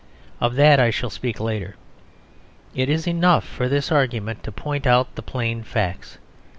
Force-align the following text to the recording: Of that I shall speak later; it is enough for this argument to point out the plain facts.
Of 0.39 0.55
that 0.55 0.79
I 0.79 0.89
shall 0.89 1.11
speak 1.11 1.39
later; 1.39 1.75
it 2.73 2.89
is 2.89 3.05
enough 3.05 3.43
for 3.47 3.69
this 3.69 3.91
argument 3.91 4.43
to 4.45 4.51
point 4.51 4.87
out 4.87 5.13
the 5.13 5.21
plain 5.21 5.61
facts. 5.61 6.17